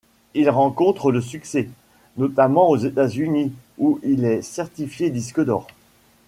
[0.33, 1.69] Il rencontre le succès,
[2.17, 5.67] notamment aux États-Unis où il est certifié disque d'or.